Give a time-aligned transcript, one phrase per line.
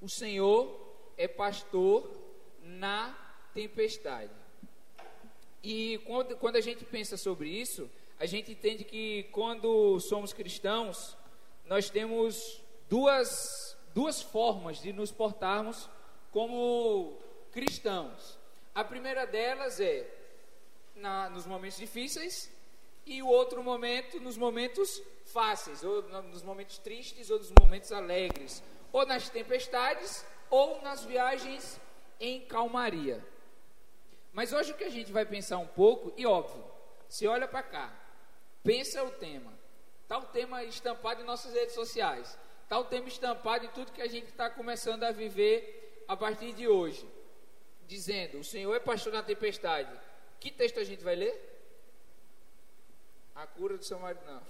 [0.00, 0.78] O Senhor
[1.16, 2.10] é pastor
[2.60, 3.16] na
[3.54, 4.32] tempestade.
[5.62, 11.16] E quando, quando a gente pensa sobre isso, a gente entende que quando somos cristãos,
[11.64, 15.88] nós temos duas, duas formas de nos portarmos
[16.30, 17.18] como
[17.50, 18.38] cristãos.
[18.74, 20.06] A primeira delas é
[20.94, 22.50] na, nos momentos difíceis
[23.04, 28.62] e o outro momento nos momentos fáceis, ou nos momentos tristes ou nos momentos alegres,
[28.96, 31.78] ou nas tempestades ou nas viagens
[32.18, 33.22] em calmaria.
[34.32, 36.64] Mas hoje o que a gente vai pensar um pouco, e óbvio,
[37.06, 37.94] se olha para cá,
[38.64, 39.52] pensa o tema.
[40.02, 42.38] Está o tema estampado em nossas redes sociais.
[42.62, 46.54] Está o tema estampado em tudo que a gente está começando a viver a partir
[46.54, 47.06] de hoje.
[47.86, 49.92] Dizendo, o Senhor é pastor na tempestade.
[50.40, 51.34] Que texto a gente vai ler?
[53.34, 54.46] A cura do Samaritano.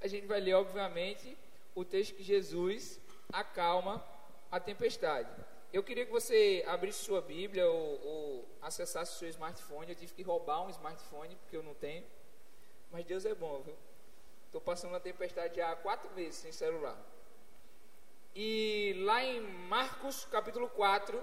[0.00, 1.36] A gente vai ler, obviamente,
[1.74, 3.02] o texto que Jesus
[3.32, 4.04] acalma
[4.50, 5.30] a tempestade.
[5.72, 9.90] Eu queria que você abrisse sua Bíblia ou, ou acessasse seu smartphone.
[9.90, 12.04] Eu tive que roubar um smartphone porque eu não tenho.
[12.92, 13.76] Mas Deus é bom, viu?
[14.46, 16.96] Estou passando uma tempestade há quatro meses sem celular.
[18.36, 21.20] E lá em Marcos capítulo 4,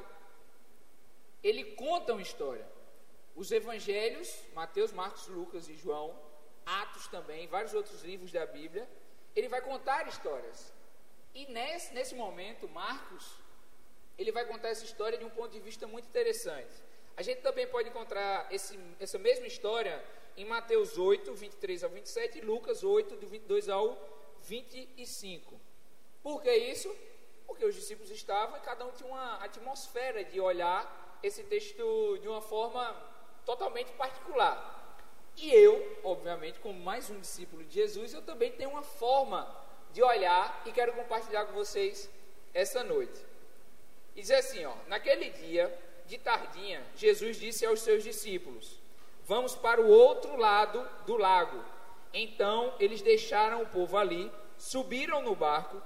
[1.41, 2.67] ele conta uma história.
[3.35, 6.13] Os evangelhos, Mateus, Marcos, Lucas e João,
[6.65, 8.87] Atos também, vários outros livros da Bíblia,
[9.33, 10.73] ele vai contar histórias.
[11.33, 13.41] E nesse, nesse momento, Marcos
[14.17, 16.71] ele vai contar essa história de um ponto de vista muito interessante.
[17.17, 20.03] A gente também pode encontrar esse, essa mesma história
[20.37, 23.97] em Mateus 8, 23 ao 27 e Lucas 8, do 22 ao
[24.41, 25.59] 25.
[26.21, 26.95] Por que isso?
[27.47, 32.27] Porque os discípulos estavam e cada um tinha uma atmosfera de olhar esse texto de
[32.27, 32.95] uma forma
[33.45, 34.79] totalmente particular.
[35.37, 39.43] E eu, obviamente, como mais um discípulo de Jesus, eu também tenho uma forma
[39.93, 42.09] de olhar e quero compartilhar com vocês
[42.53, 43.19] essa noite.
[44.15, 45.73] E diz assim, ó, naquele dia,
[46.05, 48.79] de tardinha, Jesus disse aos seus discípulos:
[49.23, 51.63] Vamos para o outro lado do lago.
[52.13, 55.81] Então eles deixaram o povo ali, subiram no barco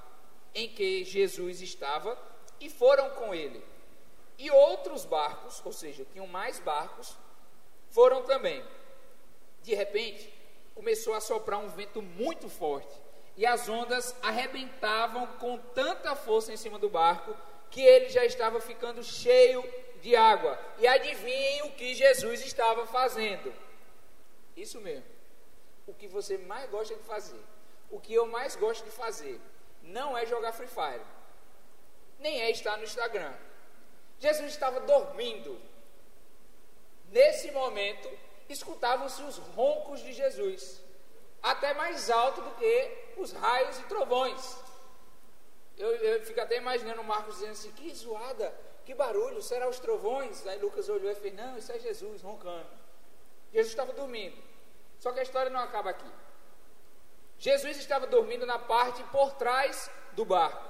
[0.53, 2.17] em que Jesus estava
[2.59, 3.63] e foram com ele.
[4.37, 7.15] E outros barcos, ou seja, tinham mais barcos,
[7.91, 8.65] foram também.
[9.61, 10.33] De repente,
[10.73, 13.04] começou a soprar um vento muito forte
[13.37, 17.35] e as ondas arrebentavam com tanta força em cima do barco
[17.69, 19.63] que ele já estava ficando cheio
[20.01, 20.57] de água.
[20.79, 23.53] E adivinhem o que Jesus estava fazendo.
[24.55, 25.05] Isso mesmo.
[25.85, 27.41] O que você mais gosta de fazer.
[27.89, 29.41] O que eu mais gosto de fazer.
[29.83, 31.05] Não é jogar Free Fire.
[32.19, 33.33] Nem é estar no Instagram.
[34.19, 35.59] Jesus estava dormindo.
[37.11, 38.09] Nesse momento,
[38.47, 40.81] escutavam-se os roncos de Jesus,
[41.45, 44.57] até mais alto do que os raios e trovões.
[45.77, 49.79] Eu, eu fico até imaginando o Marcos dizendo assim: que zoada, que barulho, será os
[49.79, 50.45] trovões?
[50.47, 52.69] Aí Lucas olhou e fez: não, isso é Jesus roncando.
[53.53, 54.35] Jesus estava dormindo.
[54.99, 56.11] Só que a história não acaba aqui.
[57.37, 60.63] Jesus estava dormindo na parte por trás do barco,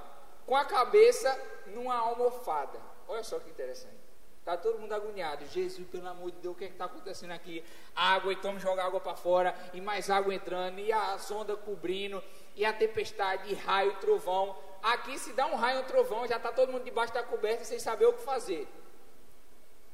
[0.46, 2.80] com a cabeça numa almofada.
[3.08, 4.05] Olha só que interessante.
[4.46, 5.44] Está todo mundo agoniado.
[5.48, 7.66] Jesus, pelo amor de Deus, o que é está acontecendo aqui?
[7.96, 12.24] Água, então jogar água para fora, e mais água entrando, e a sonda cobrindo,
[12.56, 14.56] e a tempestade, e raio, trovão.
[14.84, 17.80] Aqui, se dá um raio, um trovão, já está todo mundo debaixo da coberta sem
[17.80, 18.68] saber o que fazer.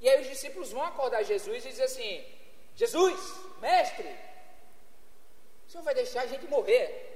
[0.02, 2.26] E aí os discípulos vão acordar Jesus e dizem assim:
[2.76, 4.14] Jesus, mestre,
[5.66, 7.08] o senhor vai deixar a gente morrer?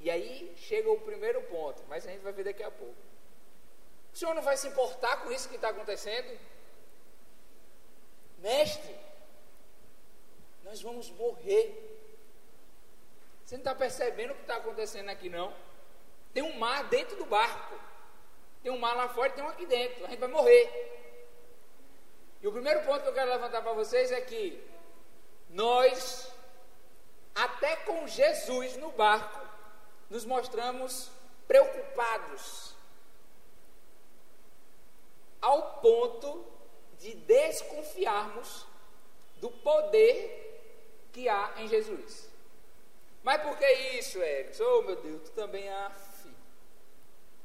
[0.00, 3.09] E aí chega o primeiro ponto, mas a gente vai ver daqui a pouco.
[4.12, 6.38] O senhor não vai se importar com isso que está acontecendo?
[8.38, 8.96] Mestre,
[10.64, 11.98] nós vamos morrer.
[13.44, 15.54] Você não está percebendo o que está acontecendo aqui, não?
[16.32, 17.78] Tem um mar dentro do barco.
[18.62, 20.04] Tem um mar lá fora e tem um aqui dentro.
[20.04, 20.90] A gente vai morrer.
[22.40, 24.62] E o primeiro ponto que eu quero levantar para vocês é que
[25.48, 26.32] nós,
[27.34, 29.46] até com Jesus no barco,
[30.08, 31.10] nos mostramos
[31.46, 32.74] preocupados
[35.40, 36.44] ao ponto
[36.98, 38.66] de desconfiarmos
[39.36, 42.28] do poder que há em Jesus.
[43.22, 44.60] Mas por que isso, Eric?
[44.62, 45.88] Oh, meu Deus, tu também é.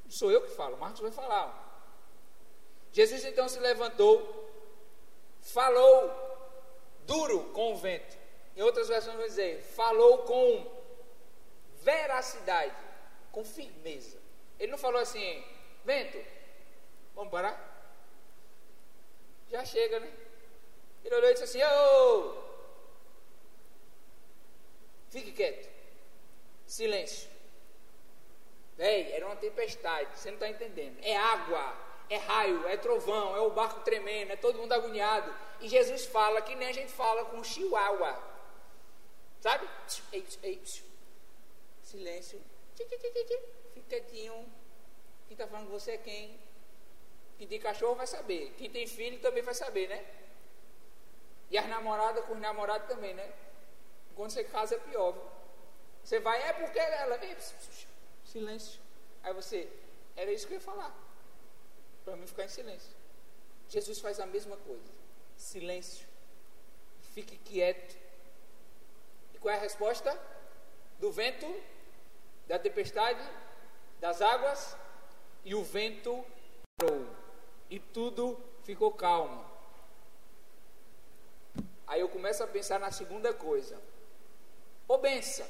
[0.04, 1.64] Não sou eu que falo, Marcos vai falar.
[2.92, 4.50] Jesus então se levantou,
[5.42, 6.26] falou
[7.06, 8.18] duro com o vento.
[8.56, 10.72] Em outras versões vai dizer, falou com
[11.82, 12.76] veracidade,
[13.32, 14.18] com firmeza.
[14.58, 15.44] Ele não falou assim,
[15.84, 16.18] vento,
[17.14, 17.75] vamos parar?
[19.50, 20.12] Já chega, né?
[21.04, 22.46] Ele olhou e disse assim, ô,
[25.16, 25.70] Fique quieto.
[26.66, 27.30] Silêncio.
[28.76, 31.00] Véi, era uma tempestade, você não está entendendo.
[31.02, 31.74] É água,
[32.10, 35.34] é raio, é trovão, é o barco tremendo, é todo mundo agoniado.
[35.62, 38.22] E Jesus fala que nem a gente fala com chihuahua.
[39.40, 39.70] Sabe?
[40.12, 40.62] Ei, ei,
[41.82, 42.42] silêncio.
[42.76, 42.98] Fica
[43.88, 44.34] quietinho.
[45.28, 46.38] Quem está falando com você é quem?
[47.38, 48.54] Quem tem cachorro vai saber.
[48.58, 50.06] Quem tem filho também vai saber, né?
[51.50, 53.32] E as namoradas com os namorados também, né?
[54.16, 55.12] Quando você casa é pior.
[55.12, 55.24] Viu?
[56.04, 57.20] Você vai, é porque ela.
[58.24, 58.80] Silêncio.
[59.24, 59.70] Aí você,
[60.16, 60.96] era isso que eu ia falar.
[62.04, 62.92] Para mim ficar em silêncio.
[63.68, 64.92] Jesus faz a mesma coisa.
[65.36, 66.08] Silêncio.
[67.14, 67.98] Fique quieto.
[69.34, 70.18] E qual é a resposta?
[71.00, 71.46] Do vento,
[72.48, 73.22] da tempestade,
[74.00, 74.78] das águas,
[75.44, 76.26] e o vento
[76.78, 77.25] parou.
[77.76, 79.44] E tudo ficou calmo.
[81.86, 83.78] Aí eu começo a pensar na segunda coisa.
[84.88, 85.46] Ô benção,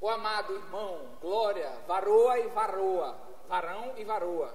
[0.00, 4.54] o amado irmão, glória, varoa e varoa, varão e varoa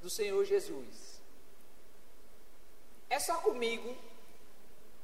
[0.00, 1.20] do Senhor Jesus.
[3.10, 3.94] É só comigo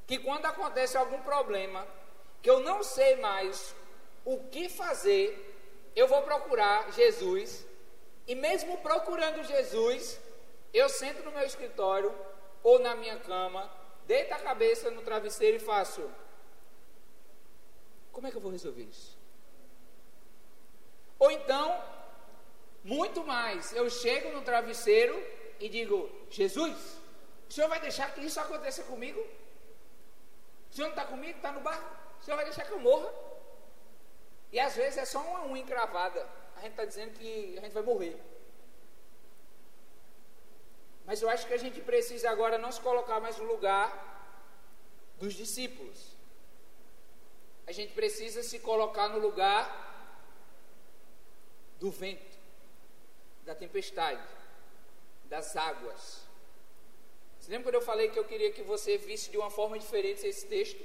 [0.07, 1.87] que quando acontece algum problema,
[2.41, 3.75] que eu não sei mais
[4.25, 7.67] o que fazer, eu vou procurar Jesus,
[8.27, 10.19] e mesmo procurando Jesus,
[10.73, 12.15] eu sento no meu escritório
[12.63, 13.71] ou na minha cama,
[14.07, 16.11] deito a cabeça no travesseiro e faço:
[18.11, 19.19] Como é que eu vou resolver isso?
[21.19, 21.83] Ou então,
[22.83, 25.15] muito mais, eu chego no travesseiro
[25.61, 26.99] e digo: Jesus,
[27.49, 29.21] o senhor vai deixar que isso aconteça comigo?
[30.71, 31.37] O senhor não está comigo?
[31.37, 31.97] Está no barco?
[32.21, 33.13] O senhor vai deixar que eu morra?
[34.51, 36.27] E às vezes é só uma unha encravada.
[36.57, 38.19] A gente está dizendo que a gente vai morrer.
[41.13, 43.87] Mas eu acho que a gente precisa agora não se colocar mais no lugar
[45.21, 45.99] dos discípulos.
[47.67, 49.63] A gente precisa se colocar no lugar
[51.79, 52.39] do vento,
[53.45, 54.27] da tempestade,
[55.27, 56.27] das águas.
[57.39, 60.27] Você lembra quando eu falei que eu queria que você visse de uma forma diferente
[60.27, 60.83] esse texto?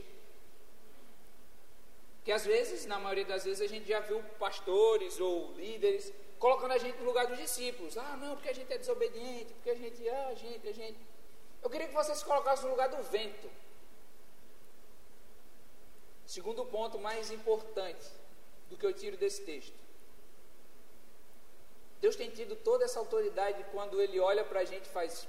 [2.25, 6.71] Que às vezes, na maioria das vezes, a gente já viu pastores ou líderes colocando
[6.71, 7.97] a gente no lugar dos discípulos.
[7.97, 10.99] Ah, não, porque a gente é desobediente, porque a gente, ah, a gente, a gente.
[11.63, 13.49] Eu queria que você se colocasse no lugar do vento.
[16.25, 18.05] Segundo ponto mais importante
[18.69, 19.75] do que eu tiro desse texto.
[21.99, 25.25] Deus tem tido toda essa autoridade quando Ele olha para a gente e faz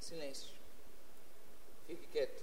[0.00, 0.48] silêncio.
[1.86, 2.42] Fique quieto.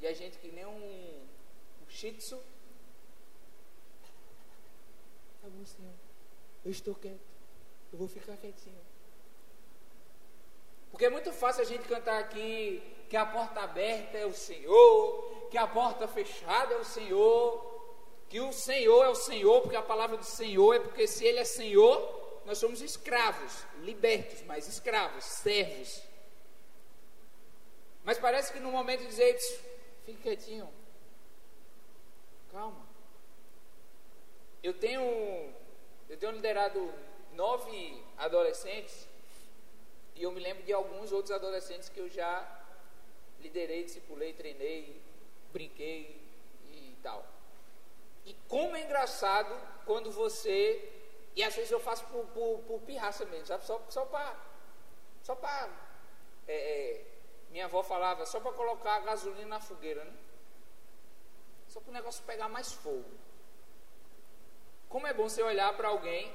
[0.00, 1.26] E a gente que nem um,
[1.82, 2.40] um shih tzu.
[5.66, 5.94] Senhor.
[6.64, 7.20] Eu estou quieto.
[7.92, 8.80] Eu vou ficar quietinho.
[10.90, 15.48] Porque é muito fácil a gente cantar aqui que a porta aberta é o Senhor,
[15.50, 17.92] que a porta fechada é o Senhor,
[18.28, 21.38] que o Senhor é o Senhor, porque a palavra do Senhor é porque se Ele
[21.38, 26.02] é Senhor, nós somos escravos, libertos, mas escravos, servos.
[28.04, 29.36] Mas parece que no momento de dizer,
[30.04, 30.68] Fique quietinho.
[32.52, 32.86] Calma.
[34.64, 35.02] Eu tenho,
[36.08, 36.90] eu tenho liderado
[37.32, 39.06] nove adolescentes
[40.14, 42.32] e eu me lembro de alguns outros adolescentes que eu já
[43.40, 45.02] liderei, discipulei, treinei,
[45.52, 46.18] brinquei
[46.72, 47.26] e tal.
[48.24, 50.90] E como é engraçado quando você.
[51.36, 53.66] E às vezes eu faço por, por, por pirraça mesmo, sabe?
[53.66, 54.34] Só, só para.
[55.22, 55.68] Só para.
[56.48, 57.06] É, é,
[57.50, 60.14] minha avó falava só para colocar a gasolina na fogueira, né?
[61.68, 63.23] Só para o negócio pegar mais fogo.
[64.94, 66.32] Como é bom você olhar para alguém,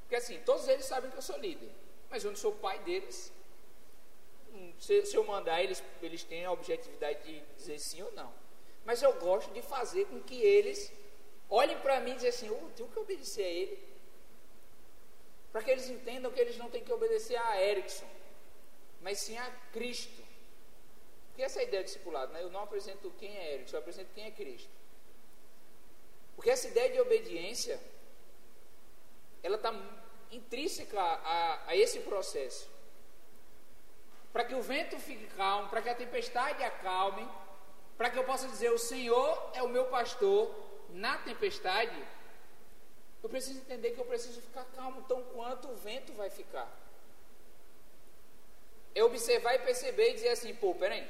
[0.00, 1.70] porque assim, todos eles sabem que eu sou líder,
[2.08, 3.30] mas eu não sou pai deles.
[4.50, 8.32] Hum, se, se eu mandar, eles, eles têm a objetividade de dizer sim ou não.
[8.86, 10.90] Mas eu gosto de fazer com que eles
[11.50, 13.78] olhem para mim e dizem assim: oh, tenho que obedecer a ele.
[15.52, 18.08] Para que eles entendam que eles não têm que obedecer a Erickson,
[19.02, 20.22] mas sim a Cristo.
[21.28, 22.42] Porque essa é a ideia do discipulado, né?
[22.42, 24.71] Eu não apresento quem é Eric, eu apresento quem é Cristo.
[26.34, 27.80] Porque essa ideia de obediência,
[29.42, 29.72] ela está
[30.30, 32.68] intrínseca a, a esse processo.
[34.32, 37.28] Para que o vento fique calmo, para que a tempestade acalme,
[37.98, 40.50] para que eu possa dizer: O Senhor é o meu pastor
[40.90, 42.02] na tempestade.
[43.22, 46.68] Eu preciso entender que eu preciso ficar calmo, tão quanto o vento vai ficar.
[48.94, 51.08] É observar e perceber e dizer assim: pô, peraí.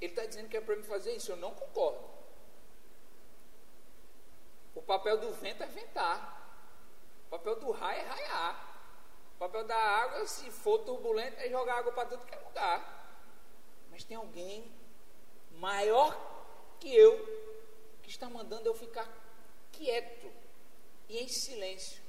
[0.00, 2.17] Ele está dizendo que é para me fazer isso, eu não concordo.
[4.78, 6.20] O papel do vento é ventar.
[7.26, 8.80] O papel do raio é raiar.
[9.34, 12.80] O papel da água, se for turbulento, é jogar água para tudo que é lugar.
[13.90, 14.72] Mas tem alguém
[15.56, 16.16] maior
[16.78, 17.12] que eu
[18.04, 19.12] que está mandando eu ficar
[19.72, 20.30] quieto
[21.08, 22.00] e em silêncio.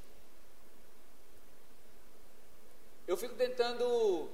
[3.07, 4.29] Eu fico tentando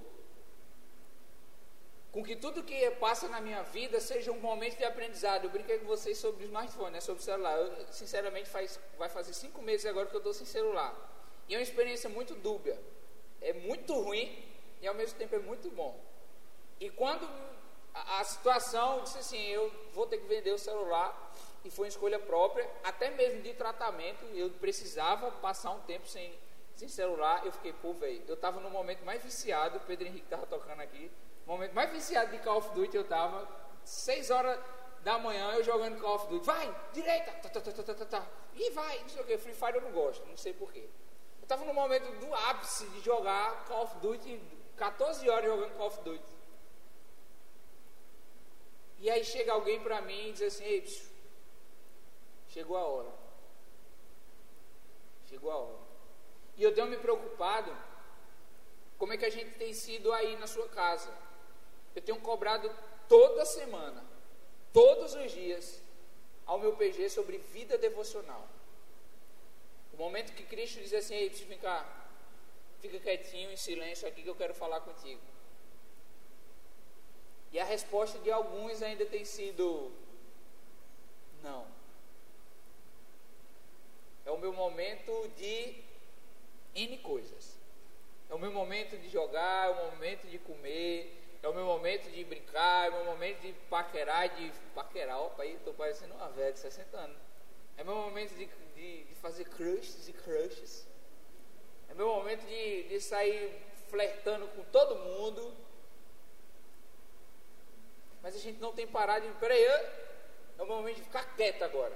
[2.15, 5.43] com que tudo que passa na minha vida seja um momento de aprendizado.
[5.43, 7.57] Eu brinquei com vocês sobre o smartphone, né, sobre o celular.
[7.57, 10.95] Eu, sinceramente, faz, vai fazer cinco meses agora que eu estou sem celular.
[11.50, 12.79] E é uma experiência muito dúbia.
[13.41, 14.34] É muito ruim
[14.81, 16.00] e ao mesmo tempo é muito bom.
[16.79, 17.29] E quando
[17.93, 21.34] a, a situação, eu disse assim, eu vou ter que vender o celular,
[21.65, 26.34] e foi uma escolha própria, até mesmo de tratamento, eu precisava passar um tempo sem,
[26.77, 30.27] sem celular, eu fiquei, pô, velho, eu estava no momento mais viciado, o Pedro Henrique
[30.27, 31.12] estava tocando aqui,
[31.46, 33.48] momento mais viciado de Call of Duty eu tava,
[33.84, 34.60] 6 horas
[35.02, 38.06] da manhã eu jogando Call of Duty, vai, direita, tá, tá, tá, tá, tá, tá,
[38.06, 38.28] tá.
[38.54, 40.90] e vai, não sei o que, Free Fire eu não gosto, não sei porquê.
[41.42, 44.42] Eu tava no momento do ápice de jogar Call of Duty,
[44.78, 46.36] 14 horas jogando Call of Duty.
[48.98, 51.08] E aí chega alguém pra mim e diz assim, ei, psiu,
[52.48, 53.14] chegou a hora.
[55.25, 55.80] Chegou a hora.
[56.58, 57.75] E eu tenho me preocupado
[58.98, 61.14] como é que a gente tem sido aí na sua casa.
[61.96, 62.70] Eu tenho cobrado
[63.08, 64.04] toda semana,
[64.74, 65.82] todos os dias,
[66.46, 68.48] ao meu PG sobre vida devocional.
[69.94, 71.86] O momento que Cristo diz assim, ei, vem cá,
[72.82, 75.22] fica quietinho, em silêncio aqui que eu quero falar contigo.
[77.52, 79.90] E a resposta de alguns ainda tem sido
[81.42, 81.66] não.
[84.25, 85.82] É o meu momento de
[86.75, 87.56] N coisas.
[88.30, 92.10] É o meu momento de jogar, é o momento de comer, é o meu momento
[92.10, 95.22] de brincar, é o meu momento de paquerar, de paquerar.
[95.22, 97.18] Opa, aí estou parecendo uma velha de 60 anos.
[97.77, 100.88] É meu momento de, de, de fazer crushes e crushes.
[101.89, 105.54] É meu momento de, de sair flertando com todo mundo.
[108.22, 109.34] Mas a gente não tem parado de.
[109.36, 111.96] Peraí, é o momento de ficar quieto agora.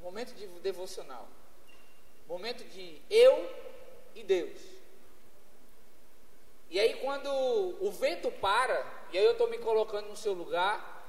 [0.00, 1.28] Momento de devocional.
[2.26, 3.50] Momento de eu
[4.14, 4.81] e Deus.
[6.72, 11.04] E aí, quando o vento para, e aí eu estou me colocando no seu lugar,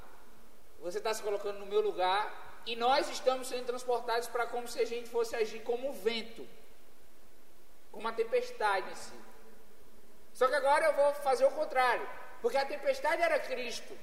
[0.82, 4.77] você está se colocando no meu lugar, e nós estamos sendo transportados para como se
[4.82, 6.46] a gente fosse agir como um vento,
[7.93, 9.13] como uma tempestade em si.
[10.34, 12.05] Só que agora eu vou fazer o contrário,
[12.41, 13.98] porque a tempestade era Cristo,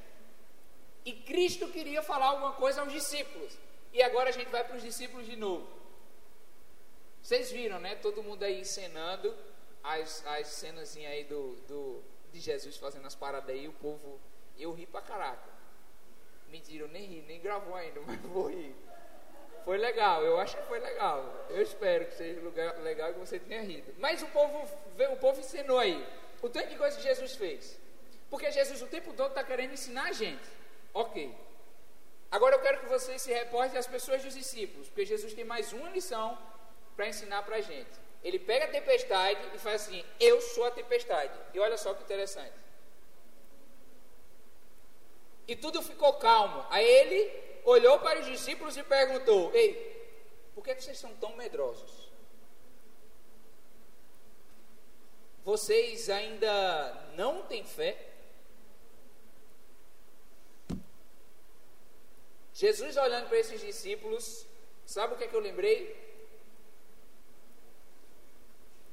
[1.05, 3.53] e Cristo queria falar alguma coisa aos discípulos,
[3.93, 5.69] e agora a gente vai para os discípulos de novo.
[7.21, 7.97] Vocês viram, né?
[7.97, 9.37] Todo mundo aí encenando
[9.83, 14.21] as, as cenas aí do, do, de Jesus fazendo as paradas aí, o povo,
[14.59, 15.51] eu ri pra caraca.
[16.49, 18.75] Mentira, eu nem ri, nem gravou ainda, mas vou rir.
[19.65, 21.47] Foi legal, eu acho que foi legal.
[21.51, 22.41] Eu espero que seja
[22.83, 23.95] legal que você tenha rido.
[23.99, 24.69] Mas o povo,
[25.13, 26.07] o povo ensinou aí.
[26.43, 27.79] O tanto de coisa que Jesus fez.
[28.31, 30.49] Porque Jesus o tempo todo está querendo ensinar a gente.
[30.95, 31.35] Ok.
[32.31, 34.89] Agora eu quero que vocês se reportem às pessoas dos discípulos.
[34.89, 36.39] Porque Jesus tem mais uma lição
[36.97, 37.91] para ensinar para a gente.
[38.23, 41.33] Ele pega a tempestade e faz assim: Eu sou a tempestade.
[41.55, 42.55] E olha só que interessante.
[45.49, 46.65] E tudo ficou calmo.
[46.71, 49.75] Aí ele olhou para os discípulos e perguntou: Ei,
[50.55, 52.11] por que vocês são tão medrosos?
[55.43, 58.11] Vocês ainda não têm fé?
[62.53, 64.47] Jesus olhando para esses discípulos,
[64.85, 66.10] sabe o que é que eu lembrei?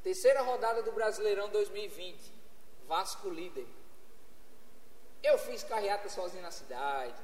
[0.07, 2.17] Terceira rodada do Brasileirão 2020.
[2.87, 3.67] Vasco líder.
[5.21, 7.21] Eu fiz carreata sozinho na cidade.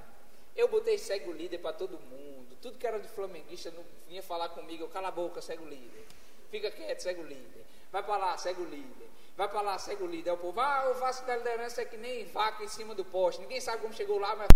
[0.54, 2.58] Eu botei segue o líder para todo mundo.
[2.62, 4.84] Tudo que era de flamenguista não vinha falar comigo.
[4.84, 6.06] Eu cala a boca, segue o líder.
[6.52, 7.66] Fica quieto, segue o líder.
[7.90, 9.10] Vai para lá, segue o líder.
[9.38, 10.32] Vai para lá, segue o líder.
[10.32, 13.06] Aí o povo, ah, o Vasco da liderança é que nem vaca em cima do
[13.06, 13.40] poste.
[13.40, 14.50] Ninguém sabe como chegou lá, mas.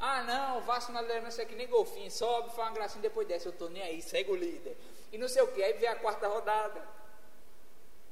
[0.00, 2.10] Ah, não, o Vasco na liderança é que nem golfinho.
[2.10, 3.46] Sobe, faz uma gracinha depois desce.
[3.46, 4.76] Eu tô nem aí, segue o líder
[5.14, 5.62] e não sei o que.
[5.62, 6.82] Aí vem a quarta rodada,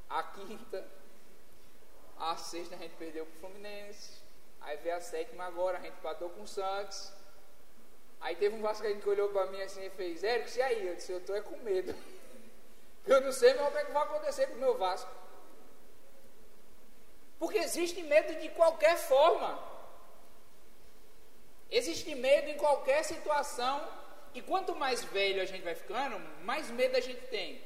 [0.08, 0.86] a quinta,
[2.16, 4.22] a sexta a gente perdeu para o Fluminense,
[4.60, 7.12] aí vem a sétima agora, a gente empatou com o Santos.
[8.20, 10.86] Aí teve um Vasco que olhou para mim assim e fez, Érico, e aí?
[10.86, 11.92] Eu disse, eu estou é com medo.
[13.04, 15.10] Eu não sei mas o que, é que vai acontecer com o meu Vasco.
[17.36, 19.60] Porque existe medo de qualquer forma.
[21.68, 24.01] Existe medo em qualquer situação
[24.34, 27.62] e quanto mais velho a gente vai ficando, mais medo a gente tem.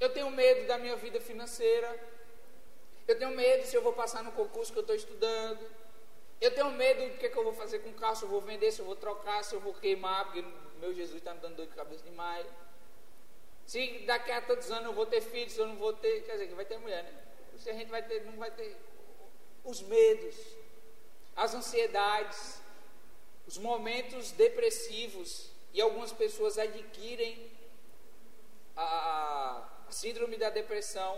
[0.00, 1.88] Eu tenho medo da minha vida financeira.
[3.06, 5.60] Eu tenho medo se eu vou passar no concurso que eu estou estudando.
[6.40, 8.40] Eu tenho medo do que, que eu vou fazer com o carro, se eu vou
[8.40, 10.44] vender, se eu vou trocar, se eu vou queimar, porque
[10.80, 12.46] meu Jesus está me dando dor de cabeça demais.
[13.66, 16.32] Se daqui a tantos anos eu vou ter filhos, se eu não vou ter, quer
[16.32, 17.24] dizer, que vai ter mulher, né?
[17.58, 18.76] Se a gente vai ter, não vai ter
[19.64, 20.34] os medos.
[21.36, 22.60] as ansiedades,
[23.46, 27.50] os momentos depressivos, e algumas pessoas adquirem
[28.76, 31.12] a, síndrome da depressão,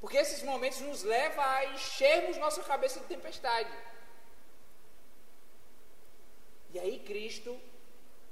[0.00, 3.70] porque esses momentos nos levam a enchermos nossa cabeça de tempestade.
[6.72, 7.60] E aí Cristo,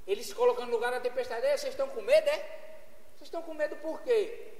[0.07, 1.41] ele se coloca no lugar da tempestade.
[1.41, 2.37] Vocês estão com medo, é?
[3.15, 4.53] Vocês estão com medo por quê?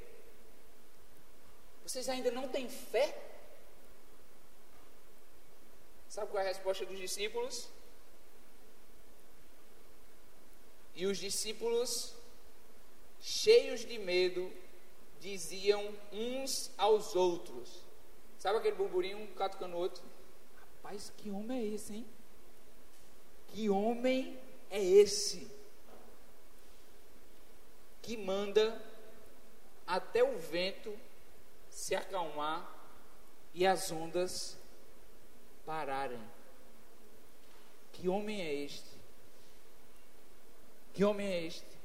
[1.83, 3.17] Vocês ainda não têm fé?
[6.07, 7.69] Sabe qual é a resposta dos discípulos?
[10.99, 12.13] E os discípulos,
[13.21, 14.51] cheios de medo,
[15.21, 17.85] diziam uns aos outros.
[18.37, 20.03] Sabe aquele burburinho, um catucando o outro?
[20.57, 22.05] Rapaz, que homem é esse, hein?
[23.47, 24.37] Que homem
[24.69, 25.49] é esse?
[28.01, 28.77] Que manda
[29.87, 30.93] até o vento
[31.69, 32.69] se acalmar
[33.53, 34.57] e as ondas
[35.65, 36.19] pararem.
[37.93, 38.98] Que homem é este?
[40.99, 41.79] Que homem é este?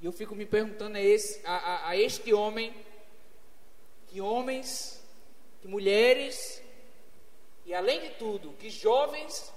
[0.00, 2.72] E eu fico me perguntando a, esse, a, a, a este homem,
[4.06, 5.02] que homens,
[5.60, 6.62] que mulheres,
[7.64, 9.52] e além de tudo, que jovens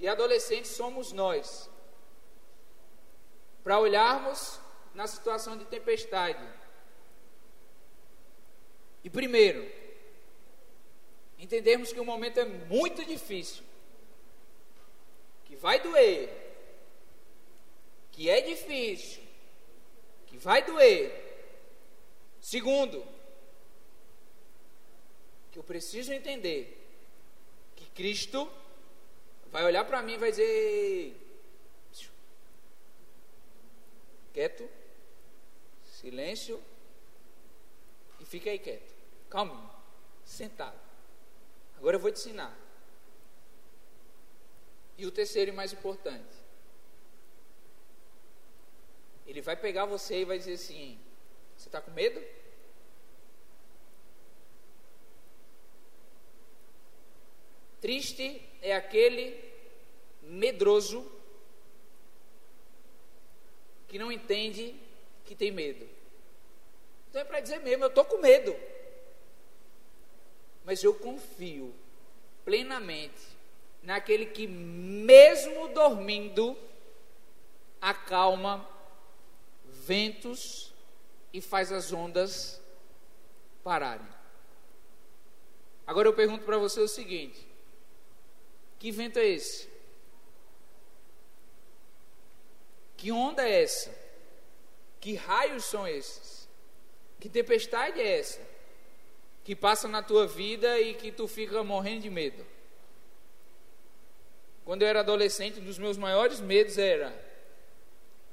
[0.00, 1.70] e adolescentes somos nós,
[3.62, 4.58] para olharmos
[4.96, 6.44] na situação de tempestade.
[9.04, 9.64] E primeiro,
[11.38, 13.62] entendermos que o momento é muito difícil,
[15.44, 16.43] que vai doer,
[18.14, 19.24] que é difícil,
[20.28, 21.12] que vai doer.
[22.40, 23.04] Segundo,
[25.50, 26.80] que eu preciso entender
[27.74, 28.48] que Cristo
[29.50, 31.16] vai olhar para mim e vai dizer:
[34.32, 34.68] quieto,
[35.84, 36.62] silêncio
[38.20, 38.94] e fica aí quieto,
[39.28, 39.70] calmo,
[40.24, 40.78] sentado.
[41.78, 42.56] Agora eu vou te ensinar.
[44.96, 46.43] E o terceiro e mais importante,
[49.34, 50.96] ele vai pegar você e vai dizer assim:
[51.56, 52.22] Você está com medo?
[57.80, 59.52] Triste é aquele
[60.22, 61.10] medroso
[63.88, 64.80] que não entende
[65.24, 65.86] que tem medo.
[67.10, 68.54] Então é para dizer mesmo: Eu estou com medo.
[70.64, 71.74] Mas eu confio
[72.44, 73.34] plenamente
[73.82, 76.56] naquele que, mesmo dormindo,
[77.80, 78.73] acalma
[79.86, 80.72] ventos
[81.32, 82.60] e faz as ondas
[83.62, 84.06] pararem.
[85.86, 87.46] Agora eu pergunto para você o seguinte:
[88.78, 89.68] que vento é esse?
[92.96, 93.94] Que onda é essa?
[95.00, 96.48] Que raios são esses?
[97.20, 98.40] Que tempestade é essa?
[99.42, 102.46] Que passa na tua vida e que tu fica morrendo de medo.
[104.64, 107.14] Quando eu era adolescente, um dos meus maiores medos era: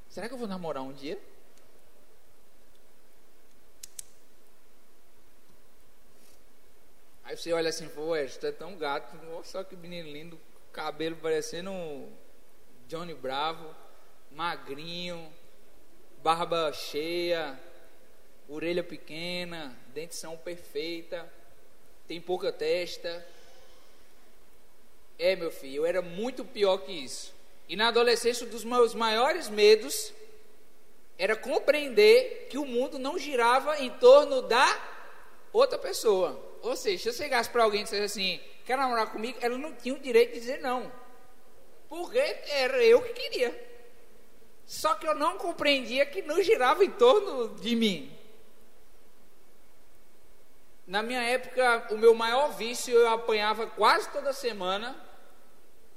[0.08, 1.20] será que eu vou namorar um dia?
[7.32, 9.16] Aí você olha assim, pô, tu é tão gato,
[9.46, 10.38] só que menino lindo,
[10.74, 11.72] cabelo parecendo
[12.90, 13.74] Johnny Bravo,
[14.32, 15.32] magrinho,
[16.22, 17.58] barba cheia,
[18.50, 21.26] orelha pequena, dentição perfeita,
[22.06, 23.26] tem pouca testa.
[25.18, 27.34] É, meu filho, eu era muito pior que isso.
[27.70, 30.14] E na adolescência, um dos meus maiores medos
[31.18, 34.68] era compreender que o mundo não girava em torno da
[35.54, 36.51] outra pessoa.
[36.62, 39.74] Ou seja, se eu chegasse para alguém e dissesse assim, quer namorar comigo, ela não
[39.74, 40.92] tinha o direito de dizer não.
[41.90, 42.20] Porque
[42.50, 43.70] era eu que queria.
[44.66, 48.18] Só que eu não compreendia que não girava em torno de mim.
[50.88, 54.96] Na minha época, o meu maior vício eu apanhava quase toda semana,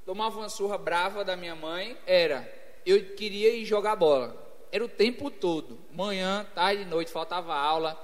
[0.04, 2.48] tomava uma surra brava da minha mãe, era
[2.86, 4.42] eu queria ir jogar bola.
[4.70, 7.96] Era o tempo todo, manhã, tarde, noite, faltava aula,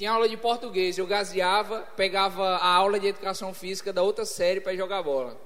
[0.00, 4.58] tinha aula de português, eu gaseava, pegava a aula de educação física da outra série
[4.58, 5.38] para jogar bola.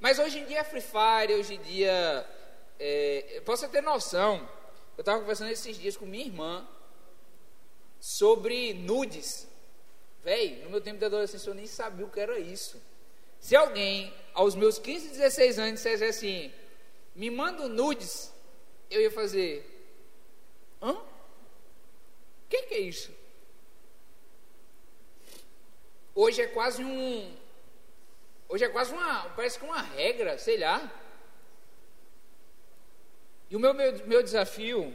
[0.00, 2.28] Mas hoje em dia é Free Fire, hoje em dia.
[2.80, 4.38] É, pra você ter noção,
[4.98, 6.66] eu estava conversando esses dias com minha irmã
[8.00, 9.46] sobre nudes.
[10.24, 12.82] Véi, no meu tempo de adolescência eu nem sabia o que era isso.
[13.38, 16.52] Se alguém, aos meus 15, 16 anos, dissesse assim:
[17.14, 18.34] me manda nudes,
[18.90, 19.64] eu ia fazer.
[20.82, 20.90] Hã?
[20.90, 21.04] O
[22.48, 23.22] que, que é isso?
[26.14, 27.34] Hoje é quase um.
[28.48, 29.24] Hoje é quase uma.
[29.30, 30.90] Parece que uma regra, sei lá.
[33.50, 34.94] E o meu, meu, meu desafio,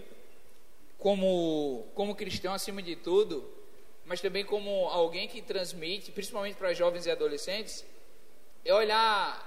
[0.98, 3.50] como, como cristão acima de tudo,
[4.06, 7.86] mas também como alguém que transmite, principalmente para jovens e adolescentes,
[8.64, 9.46] é olhar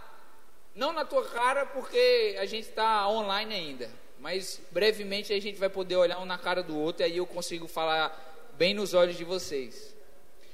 [0.74, 5.68] não na tua cara porque a gente está online ainda, mas brevemente a gente vai
[5.68, 9.16] poder olhar um na cara do outro e aí eu consigo falar bem nos olhos
[9.16, 9.94] de vocês.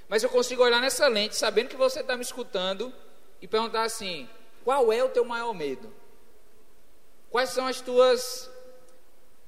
[0.09, 2.93] Mas eu consigo olhar nessa lente, sabendo que você está me escutando
[3.43, 4.29] e perguntar assim:
[4.65, 5.93] qual é o teu maior medo?
[7.31, 8.51] Quais são as tuas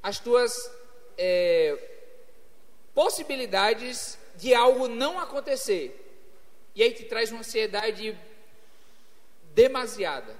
[0.02, 0.70] as tuas
[1.16, 1.76] é,
[2.94, 5.96] possibilidades de algo não acontecer?
[6.74, 8.16] E aí te traz uma ansiedade
[9.54, 10.36] demasiada.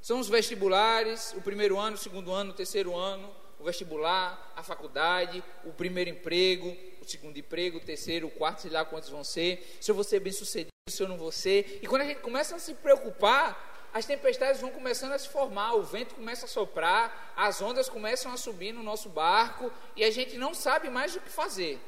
[0.00, 4.62] São os vestibulares, o primeiro ano, o segundo ano, o terceiro ano, o vestibular, a
[4.62, 6.76] faculdade, o primeiro emprego,
[7.10, 10.70] segundo emprego, terceiro, quarto, sei lá quantos vão ser, se eu vou ser bem sucedido,
[10.88, 11.80] se eu não vou ser.
[11.82, 15.74] E quando a gente começa a se preocupar, as tempestades vão começando a se formar,
[15.74, 20.10] o vento começa a soprar, as ondas começam a subir no nosso barco e a
[20.10, 21.78] gente não sabe mais o que fazer.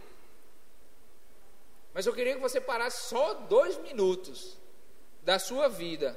[1.92, 4.56] Mas eu queria que você parasse só dois minutos
[5.22, 6.16] da sua vida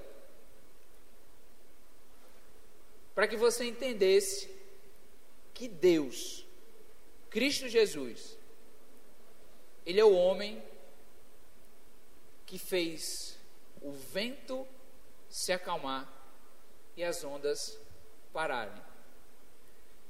[3.16, 4.50] para que você entendesse
[5.54, 6.46] que Deus,
[7.30, 8.38] Cristo Jesus,
[9.90, 10.62] Ele é o homem
[12.46, 13.36] que fez
[13.82, 14.68] o vento
[15.28, 16.08] se acalmar
[16.96, 17.76] e as ondas
[18.32, 18.80] pararem.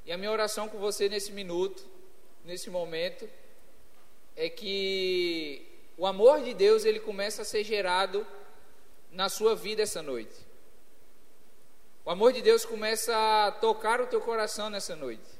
[0.03, 1.81] E a minha oração com você nesse minuto,
[2.43, 3.29] nesse momento,
[4.35, 5.65] é que
[5.97, 8.27] o amor de Deus ele começa a ser gerado
[9.09, 10.35] na sua vida essa noite.
[12.03, 15.31] O amor de Deus começa a tocar o teu coração nessa noite.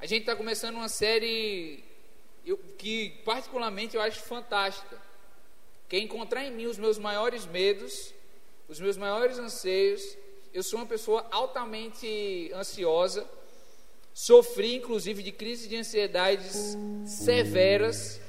[0.00, 1.84] A gente está começando uma série
[2.78, 4.96] que, particularmente, eu acho fantástica.
[5.88, 8.12] Que é encontrar em mim os meus maiores medos,
[8.68, 10.02] os meus maiores anseios.
[10.54, 13.26] Eu sou uma pessoa altamente ansiosa.
[14.14, 18.20] Sofri, inclusive, de crises de ansiedades severas.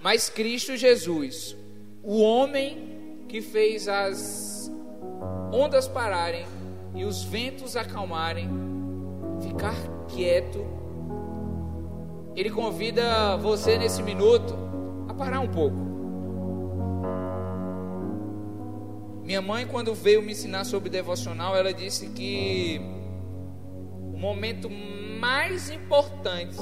[0.00, 1.56] Mas Cristo Jesus,
[2.02, 4.70] o homem que fez as
[5.52, 6.46] ondas pararem
[6.94, 8.48] e os ventos acalmarem,
[9.42, 9.74] ficar
[10.14, 10.85] quieto.
[12.36, 14.54] Ele convida você nesse minuto
[15.08, 15.76] a parar um pouco.
[19.24, 22.80] Minha mãe, quando veio me ensinar sobre devocional, ela disse que
[24.12, 26.58] o momento mais importante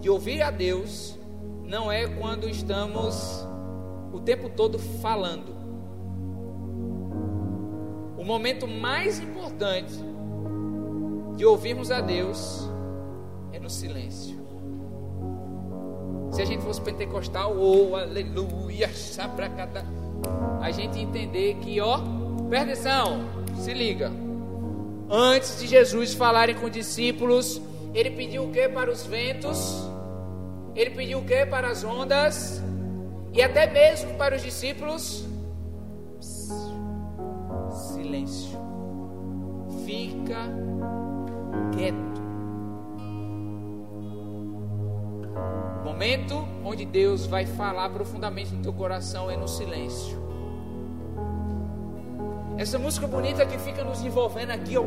[0.00, 1.18] de ouvir a Deus
[1.64, 3.46] não é quando estamos
[4.12, 5.58] o tempo todo falando,
[8.28, 9.94] momento mais importante
[11.34, 12.68] de ouvirmos a Deus
[13.52, 14.36] é no silêncio.
[16.30, 19.84] Se a gente fosse pentecostal, oh, aleluia, sabracata,
[20.60, 22.00] a gente entender que, ó,
[22.46, 23.24] atenção,
[23.56, 24.12] se liga.
[25.10, 27.60] Antes de Jesus falarem com os discípulos,
[27.94, 29.88] ele pediu o que para os ventos?
[30.74, 32.62] Ele pediu o que para as ondas?
[33.32, 35.26] E até mesmo para os discípulos?
[38.08, 38.58] silêncio.
[39.84, 40.48] Fica
[41.76, 42.07] quieto.
[45.88, 50.18] Momento onde Deus vai falar profundamente no teu coração é no silêncio.
[52.58, 54.84] Essa música bonita que fica nos envolvendo aqui, ó,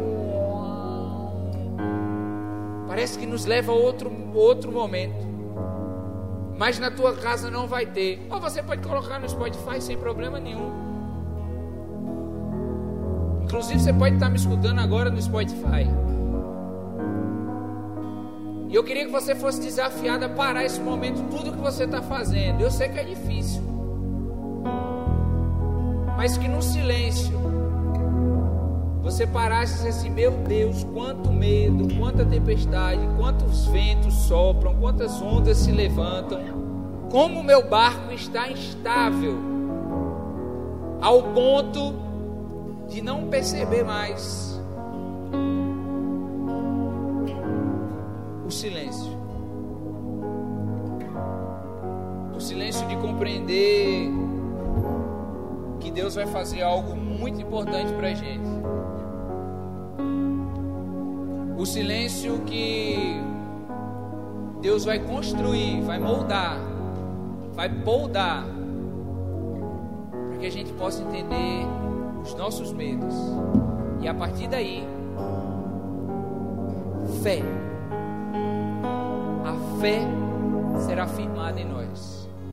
[2.87, 5.25] parece que nos leva a outro, outro momento.
[6.55, 8.27] Mas na tua casa não vai ter.
[8.29, 10.69] Ou você pode colocar no Spotify sem problema nenhum.
[13.43, 15.89] Inclusive, você pode estar me escutando agora no Spotify.
[18.71, 22.01] E eu queria que você fosse desafiado a parar esse momento, tudo que você está
[22.01, 22.61] fazendo.
[22.61, 23.61] Eu sei que é difícil.
[26.15, 27.37] Mas que no silêncio
[29.03, 35.57] você parasse e assim: Meu Deus, quanto medo, quanta tempestade, quantos ventos sopram, quantas ondas
[35.57, 36.39] se levantam,
[37.11, 39.37] como meu barco está instável,
[41.01, 41.93] ao ponto
[42.87, 44.50] de não perceber mais
[48.51, 49.17] o silêncio.
[52.35, 54.11] O silêncio de compreender
[55.79, 58.49] que Deus vai fazer algo muito importante para a gente.
[61.57, 63.21] O silêncio que
[64.59, 66.57] Deus vai construir, vai moldar,
[67.53, 68.43] vai poldar,
[70.27, 71.65] para que a gente possa entender
[72.21, 73.15] os nossos medos.
[74.01, 74.85] E a partir daí,
[77.23, 77.70] fé.
[79.81, 80.01] Fé
[80.85, 82.20] será firmada em nós.